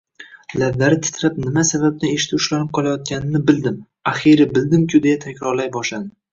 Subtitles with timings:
[0.61, 3.79] Lablari titrab Nima sababdan ishda ushlanib qolayotganini bildim,
[4.15, 6.15] axiyri bildim-ku deya takrorlay boshladi